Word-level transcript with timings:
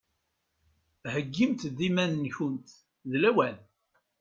Heggimt 1.13 1.61
iman-nkunt 1.87 2.67
d 3.09 3.11
lawan! 3.21 3.57